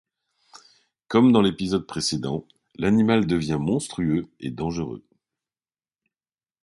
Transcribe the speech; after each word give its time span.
Comme 1.09 1.31
dans 1.31 1.43
l’épisode 1.43 1.85
précédent, 1.85 2.47
l’animal 2.73 3.27
devient 3.27 3.59
monstrueux 3.61 4.27
et 4.39 4.49
dangereux. 4.49 5.03